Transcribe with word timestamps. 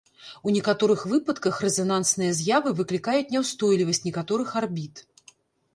У 0.51 0.51
некаторых 0.53 1.03
выпадках 1.11 1.59
рэзанансныя 1.65 2.31
з'явы 2.39 2.75
выклікаюць 2.81 3.29
няўстойлівасць 3.35 4.05
некаторых 4.09 4.57
арбіт. 4.65 5.07